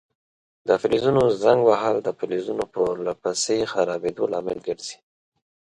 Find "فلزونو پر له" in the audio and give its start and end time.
2.19-3.13